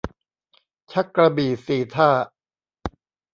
[0.91, 2.09] ชักกระบี่สี่ท่า